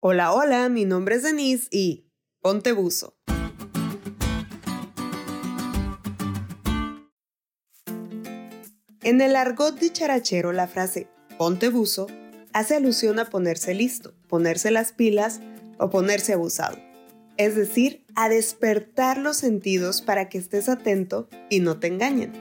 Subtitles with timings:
[0.00, 2.06] Hola, hola, mi nombre es Denise y
[2.40, 3.16] ponte buzo.
[9.02, 12.06] En el argot dicharachero, la frase ponte buzo
[12.52, 15.40] hace alusión a ponerse listo, ponerse las pilas
[15.78, 16.78] o ponerse abusado.
[17.36, 22.32] Es decir, a despertar los sentidos para que estés atento y no te engañen.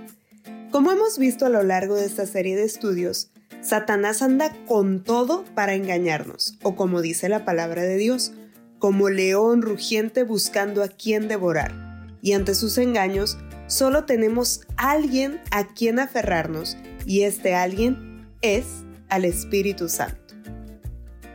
[0.69, 5.43] Como hemos visto a lo largo de esta serie de estudios, Satanás anda con todo
[5.55, 8.31] para engañarnos, o como dice la palabra de Dios,
[8.79, 11.73] como león rugiente buscando a quien devorar.
[12.21, 18.65] Y ante sus engaños, solo tenemos alguien a quien aferrarnos, y este alguien es
[19.09, 20.35] al Espíritu Santo.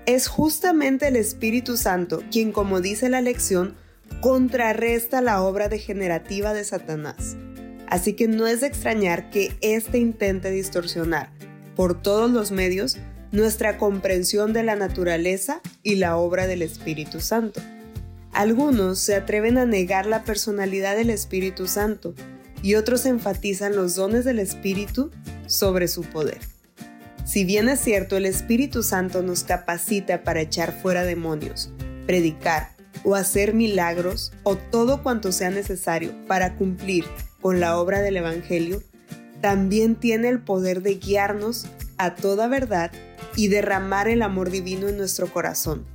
[0.07, 3.77] Es justamente el Espíritu Santo quien, como dice la lección,
[4.21, 7.37] contrarresta la obra degenerativa de Satanás.
[7.89, 11.31] Así que no es de extrañar que éste intente distorsionar,
[11.83, 12.97] por todos los medios
[13.33, 17.61] nuestra comprensión de la naturaleza y la obra del Espíritu Santo.
[18.31, 22.15] Algunos se atreven a negar la personalidad del Espíritu Santo
[22.63, 25.11] y otros enfatizan los dones del Espíritu
[25.49, 26.39] sobre su poder.
[27.25, 31.73] Si bien es cierto, el Espíritu Santo nos capacita para echar fuera demonios,
[32.07, 37.05] predicar o hacer milagros o todo cuanto sea necesario para cumplir
[37.41, 38.85] con la obra del Evangelio,
[39.41, 41.67] también tiene el poder de guiarnos
[42.03, 42.91] a toda verdad
[43.37, 45.87] y derramar el amor divino en nuestro corazón,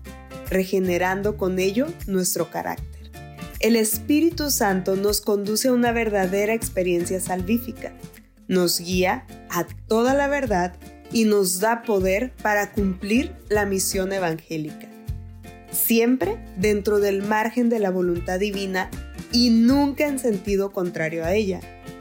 [0.49, 3.11] regenerando con ello nuestro carácter.
[3.59, 7.93] El Espíritu Santo nos conduce a una verdadera experiencia salvífica,
[8.47, 10.75] nos guía a toda la verdad
[11.11, 14.87] y nos da poder para cumplir la misión evangélica.
[15.71, 18.89] Siempre dentro del margen de la voluntad divina
[19.33, 21.59] y nunca en sentido contrario a ella.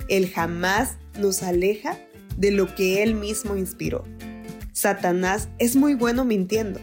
[0.09, 1.99] Él jamás nos aleja
[2.37, 4.05] de lo que Él mismo inspiró.
[4.73, 6.81] Satanás es muy bueno mintiendo.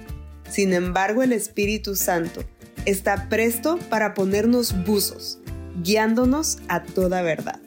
[0.49, 2.43] Sin embargo, el Espíritu Santo
[2.85, 5.39] está presto para ponernos buzos,
[5.83, 7.59] guiándonos a toda verdad.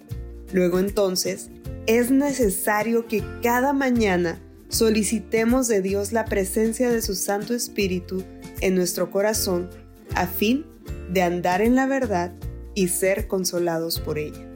[0.53, 1.49] Luego entonces,
[1.87, 8.25] es necesario que cada mañana solicitemos de Dios la presencia de su Santo Espíritu
[8.61, 9.71] en nuestro corazón
[10.15, 10.67] a fin
[11.13, 12.33] de andar en la verdad
[12.75, 14.56] y ser consolados por ella.